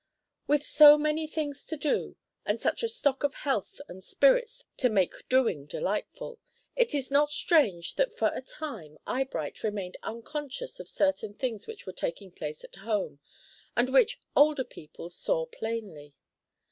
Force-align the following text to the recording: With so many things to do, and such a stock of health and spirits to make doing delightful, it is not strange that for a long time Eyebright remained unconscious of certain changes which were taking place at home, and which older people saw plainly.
With 0.47 0.65
so 0.65 0.97
many 0.97 1.27
things 1.27 1.63
to 1.67 1.77
do, 1.77 2.15
and 2.43 2.59
such 2.59 2.81
a 2.81 2.89
stock 2.89 3.23
of 3.23 3.35
health 3.35 3.79
and 3.87 4.03
spirits 4.03 4.63
to 4.77 4.89
make 4.89 5.13
doing 5.29 5.67
delightful, 5.67 6.39
it 6.75 6.95
is 6.95 7.11
not 7.11 7.29
strange 7.29 7.97
that 7.97 8.17
for 8.17 8.29
a 8.29 8.31
long 8.31 8.41
time 8.41 8.97
Eyebright 9.05 9.61
remained 9.63 9.97
unconscious 10.01 10.79
of 10.79 10.89
certain 10.89 11.37
changes 11.37 11.67
which 11.67 11.85
were 11.85 11.93
taking 11.93 12.31
place 12.31 12.63
at 12.63 12.77
home, 12.77 13.19
and 13.77 13.93
which 13.93 14.19
older 14.35 14.63
people 14.63 15.11
saw 15.11 15.45
plainly. 15.45 16.15